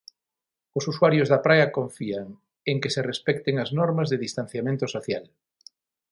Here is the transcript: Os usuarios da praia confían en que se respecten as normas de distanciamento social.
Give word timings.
Os 0.77 0.83
usuarios 0.91 1.27
da 1.29 1.43
praia 1.45 1.73
confían 1.77 2.27
en 2.71 2.77
que 2.81 2.93
se 2.95 3.05
respecten 3.11 3.55
as 3.63 3.69
normas 3.79 4.07
de 4.11 4.21
distanciamento 4.25 4.85
social. 4.95 5.25